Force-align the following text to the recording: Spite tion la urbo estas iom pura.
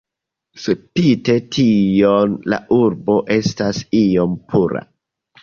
Spite 0.61 1.35
tion 1.57 2.33
la 2.55 2.59
urbo 2.79 3.19
estas 3.37 3.85
iom 4.01 4.35
pura. 4.51 4.85